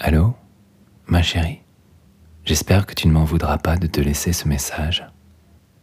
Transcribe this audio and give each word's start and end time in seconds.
Allô 0.00 0.36
Ma 1.08 1.22
chérie? 1.22 1.60
J'espère 2.44 2.86
que 2.86 2.94
tu 2.94 3.08
ne 3.08 3.12
m'en 3.12 3.24
voudras 3.24 3.58
pas 3.58 3.76
de 3.76 3.88
te 3.88 4.00
laisser 4.00 4.32
ce 4.32 4.46
message. 4.46 5.04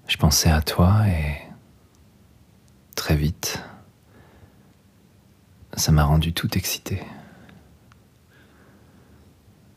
Je 0.07 0.15
pensais 0.15 0.49
à 0.49 0.61
toi 0.61 1.05
et... 1.05 1.41
Très 2.95 3.17
vite, 3.17 3.61
ça 5.73 5.91
m'a 5.91 6.05
rendu 6.05 6.31
tout 6.31 6.57
excité. 6.57 7.03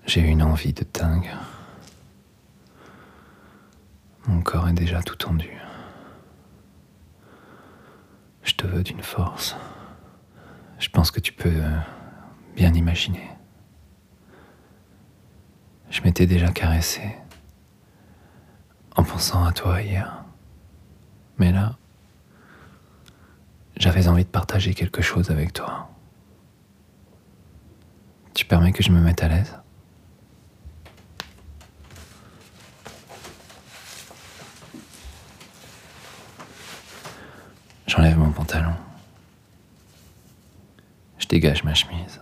J'ai 0.06 0.20
eu 0.20 0.29
une 0.29 0.45
envie 0.45 0.73
de 0.73 0.84
dingue. 0.95 1.30
Mon 4.29 4.41
corps 4.41 4.68
est 4.68 4.73
déjà 4.73 5.02
tout 5.02 5.16
tendu. 5.16 5.50
Je 8.45 8.55
te 8.55 8.68
veux 8.68 8.84
d'une 8.84 9.02
force. 9.02 9.57
Je 10.79 10.89
pense 10.91 11.11
que 11.11 11.18
tu 11.18 11.32
peux 11.32 11.61
bien 12.55 12.73
imaginer. 12.75 13.29
Je 15.98 16.05
m'étais 16.05 16.27
déjà 16.27 16.47
caressé 16.52 17.02
en 18.95 19.02
pensant 19.02 19.45
à 19.45 19.51
toi 19.51 19.83
hier. 19.83 20.23
Mais 21.39 21.51
là, 21.51 21.77
j'avais 23.77 24.06
envie 24.06 24.23
de 24.23 24.29
partager 24.29 24.75
quelque 24.75 25.03
chose 25.03 25.33
avec 25.33 25.53
toi. 25.53 25.91
Tu 28.33 28.45
permets 28.45 28.70
que 28.70 28.84
je 28.84 28.92
me 28.92 29.01
mette 29.01 29.25
à 29.25 29.29
l'aise? 29.29 29.59
J'enlève 37.89 38.17
mon 38.17 38.30
pantalon. 38.30 38.75
Je 41.19 41.27
dégage 41.27 41.65
ma 41.65 41.75
chemise. 41.75 42.20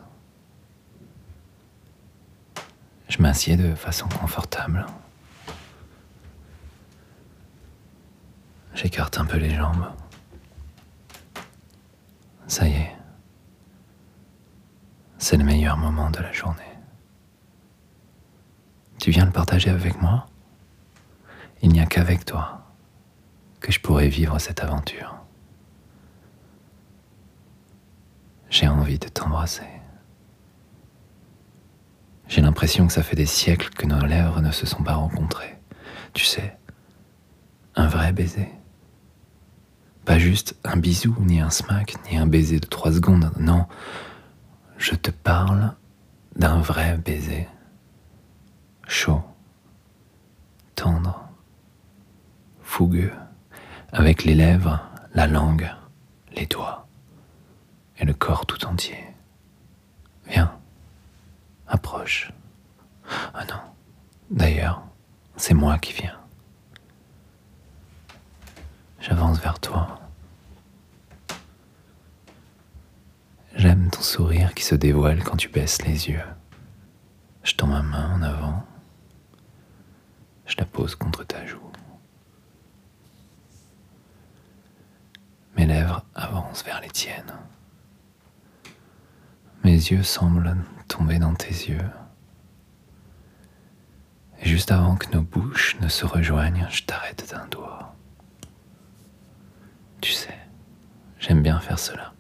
Je 3.08 3.22
m'assieds 3.22 3.56
de 3.56 3.74
façon 3.74 4.08
confortable. 4.08 4.84
J'écarte 8.74 9.18
un 9.18 9.24
peu 9.24 9.38
les 9.38 9.54
jambes. 9.54 9.90
Ça 12.46 12.68
y 12.68 12.72
est. 12.72 12.96
C'est 15.18 15.36
le 15.36 15.44
meilleur 15.44 15.76
moment 15.76 16.10
de 16.10 16.20
la 16.20 16.32
journée. 16.32 16.62
Tu 19.00 19.10
viens 19.10 19.24
le 19.24 19.32
partager 19.32 19.70
avec 19.70 20.00
moi? 20.00 20.26
Il 21.62 21.70
n'y 21.70 21.80
a 21.80 21.86
qu'avec 21.86 22.24
toi 22.24 22.66
que 23.60 23.72
je 23.72 23.80
pourrais 23.80 24.08
vivre 24.08 24.38
cette 24.38 24.62
aventure. 24.62 25.16
J'ai 28.50 28.68
envie 28.68 28.98
de 28.98 29.08
t'embrasser. 29.08 29.66
J'ai 32.28 32.40
l'impression 32.40 32.86
que 32.86 32.92
ça 32.92 33.02
fait 33.02 33.16
des 33.16 33.26
siècles 33.26 33.70
que 33.70 33.86
nos 33.86 34.04
lèvres 34.04 34.40
ne 34.40 34.50
se 34.50 34.66
sont 34.66 34.82
pas 34.82 34.94
rencontrées. 34.94 35.56
Tu 36.12 36.24
sais, 36.24 36.56
un 37.76 37.86
vrai 37.86 38.12
baiser. 38.12 38.50
Pas 40.04 40.18
juste 40.18 40.56
un 40.64 40.76
bisou, 40.76 41.16
ni 41.20 41.40
un 41.40 41.50
smack, 41.50 41.96
ni 42.10 42.16
un 42.16 42.26
baiser 42.26 42.60
de 42.60 42.66
trois 42.66 42.92
secondes. 42.92 43.30
Non, 43.38 43.66
je 44.78 44.94
te 44.94 45.10
parle 45.10 45.74
d'un 46.36 46.58
vrai 46.58 46.96
baiser. 46.98 47.48
Chaud, 48.86 49.22
tendre, 50.74 51.28
fougueux, 52.62 53.12
avec 53.92 54.24
les 54.24 54.34
lèvres, 54.34 54.80
la 55.14 55.26
langue, 55.26 55.70
les 56.34 56.46
doigts 56.46 56.86
et 57.98 58.04
le 58.04 58.14
corps 58.14 58.46
tout 58.46 58.64
entier. 58.66 59.02
Viens, 60.28 60.55
approche. 61.68 62.32
Ah 63.34 63.44
non, 63.48 63.60
d'ailleurs, 64.30 64.82
c'est 65.36 65.54
moi 65.54 65.78
qui 65.78 65.92
viens. 65.92 66.18
J'avance 69.00 69.38
vers 69.38 69.60
toi. 69.60 70.00
J'aime 73.54 73.90
ton 73.90 74.00
sourire 74.02 74.52
qui 74.54 74.64
se 74.64 74.74
dévoile 74.74 75.22
quand 75.22 75.36
tu 75.36 75.48
baisses 75.48 75.82
les 75.82 76.08
yeux. 76.08 76.24
Je 77.42 77.54
tends 77.54 77.68
ma 77.68 77.82
main 77.82 78.12
en 78.14 78.22
avant. 78.22 78.64
Je 80.46 80.56
la 80.58 80.64
pose 80.64 80.94
contre 80.94 81.24
ta 81.24 81.46
joue. 81.46 81.60
Mes 85.56 85.66
lèvres 85.66 86.04
avancent 86.14 86.64
vers 86.64 86.80
les 86.80 86.90
tiennes. 86.90 87.32
Mes 89.64 89.72
yeux 89.72 90.02
semblent 90.02 90.56
tomber 90.96 91.18
dans 91.18 91.34
tes 91.34 91.50
yeux. 91.50 91.90
Et 94.40 94.48
juste 94.48 94.70
avant 94.70 94.96
que 94.96 95.10
nos 95.14 95.22
bouches 95.22 95.76
ne 95.80 95.88
se 95.88 96.06
rejoignent, 96.06 96.66
je 96.70 96.84
t'arrête 96.84 97.28
d'un 97.30 97.46
doigt. 97.48 97.94
Tu 100.00 100.12
sais, 100.12 100.38
j'aime 101.18 101.42
bien 101.42 101.60
faire 101.60 101.78
cela. 101.78 102.12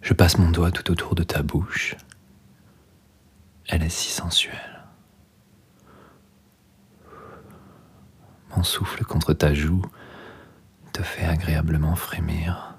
Je 0.00 0.14
passe 0.14 0.38
mon 0.38 0.50
doigt 0.50 0.70
tout 0.70 0.90
autour 0.90 1.14
de 1.14 1.22
ta 1.22 1.42
bouche. 1.42 1.94
Elle 3.66 3.82
est 3.82 3.90
si 3.90 4.10
sensuelle. 4.10 4.84
Mon 8.56 8.62
souffle 8.62 9.04
contre 9.04 9.34
ta 9.34 9.52
joue 9.52 9.82
te 10.94 11.02
fait 11.02 11.26
agréablement 11.26 11.96
frémir. 11.96 12.76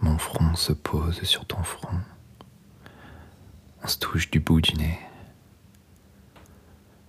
Mon 0.00 0.18
front 0.18 0.56
se 0.56 0.72
pose 0.72 1.22
sur 1.22 1.44
ton 1.46 1.62
front. 1.62 2.00
Se 3.86 3.98
touche 3.98 4.30
du 4.32 4.40
bout 4.40 4.60
du 4.60 4.74
nez. 4.74 4.98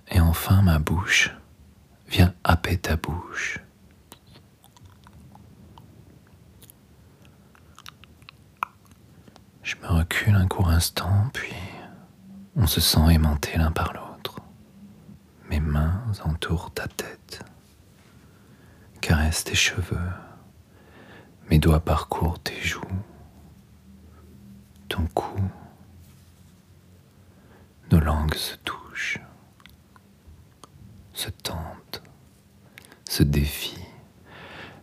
Et 0.10 0.20
enfin 0.20 0.62
ma 0.62 0.78
bouche 0.78 1.32
vient 2.08 2.36
happer 2.44 2.78
ta 2.78 2.96
bouche. 2.96 3.60
Je 9.64 9.76
me 9.78 9.88
recule 9.88 10.36
un 10.36 10.48
court 10.48 10.70
instant, 10.70 11.30
puis 11.34 11.54
on 12.56 12.68
se 12.68 12.80
sent 12.80 13.12
aimanté 13.12 13.58
l'un 13.58 13.72
par 13.72 13.94
l'autre. 13.94 14.40
Mes 15.50 15.60
mains 15.60 16.04
entourent 16.24 16.72
ta 16.72 16.88
tête, 16.88 17.44
caressent 19.02 19.46
tes 19.46 19.56
cheveux, 19.56 20.12
mes 21.50 21.58
doigts 21.58 21.80
parcourent 21.80 22.40
tes 22.40 22.62
joues, 22.62 22.82
ton 24.88 25.08
cou. 25.08 25.42
Langues 28.08 28.36
se 28.36 28.56
touchent, 28.56 29.20
se 31.12 31.30
tentent, 31.30 32.02
se 33.04 33.22
défient 33.22 33.84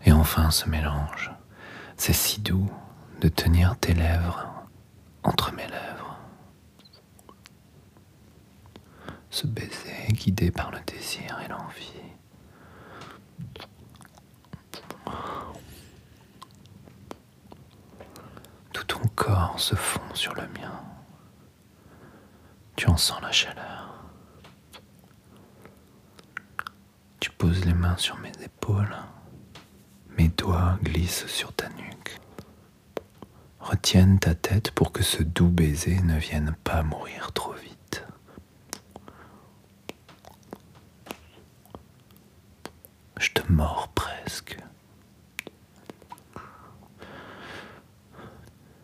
et 0.04 0.12
enfin 0.12 0.50
se 0.50 0.68
mélangent. 0.68 1.32
C'est 1.96 2.12
si 2.12 2.42
doux 2.42 2.70
de 3.22 3.28
tenir 3.28 3.78
tes 3.78 3.94
lèvres 3.94 4.46
entre 5.22 5.52
mes 5.54 5.66
lèvres. 5.66 6.18
Ce 9.30 9.46
baiser 9.46 10.06
guidé 10.10 10.50
par 10.50 10.70
le 10.70 10.80
désir 10.86 11.40
et 11.42 11.48
l'envie. 11.48 11.94
Tout 18.74 18.84
ton 18.84 19.08
corps 19.14 19.58
se 19.58 19.74
fond 19.74 20.14
sur 20.14 20.34
le 20.34 20.42
mien. 20.48 20.93
Tu 22.76 22.88
en 22.88 22.96
sens 22.96 23.20
la 23.22 23.32
chaleur. 23.32 23.94
Tu 27.20 27.30
poses 27.30 27.64
les 27.64 27.74
mains 27.74 27.96
sur 27.96 28.18
mes 28.18 28.32
épaules. 28.42 28.96
Mes 30.18 30.28
doigts 30.28 30.78
glissent 30.82 31.26
sur 31.26 31.52
ta 31.52 31.68
nuque. 31.70 32.20
Retiennent 33.60 34.18
ta 34.18 34.34
tête 34.34 34.70
pour 34.72 34.92
que 34.92 35.02
ce 35.02 35.22
doux 35.22 35.48
baiser 35.48 36.00
ne 36.02 36.18
vienne 36.18 36.54
pas 36.64 36.82
mourir 36.82 37.32
trop 37.32 37.52
vite. 37.52 38.04
Je 43.18 43.30
te 43.30 43.50
mords 43.50 43.88
presque. 43.94 44.58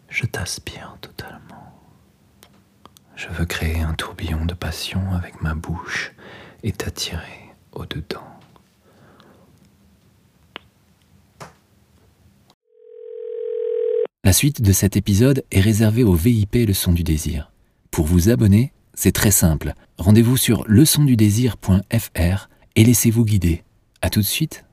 Je 0.08 0.24
t'aspire 0.26 0.96
totalement. 1.00 1.69
Je 3.20 3.28
veux 3.28 3.44
créer 3.44 3.80
un 3.80 3.92
tourbillon 3.92 4.46
de 4.46 4.54
passion 4.54 5.12
avec 5.12 5.42
ma 5.42 5.54
bouche 5.54 6.12
et 6.62 6.72
t'attirer 6.72 7.52
au-dedans. 7.72 8.24
La 14.24 14.32
suite 14.32 14.62
de 14.62 14.72
cet 14.72 14.96
épisode 14.96 15.44
est 15.50 15.60
réservée 15.60 16.02
au 16.02 16.14
VIP 16.14 16.54
Leçon 16.66 16.92
du 16.92 17.04
désir. 17.04 17.52
Pour 17.90 18.06
vous 18.06 18.30
abonner, 18.30 18.72
c'est 18.94 19.12
très 19.12 19.30
simple. 19.30 19.74
Rendez-vous 19.98 20.38
sur 20.38 20.64
leçondudésir.fr 20.66 22.48
et 22.76 22.84
laissez-vous 22.84 23.26
guider. 23.26 23.64
À 24.00 24.08
tout 24.08 24.20
de 24.20 24.24
suite. 24.24 24.64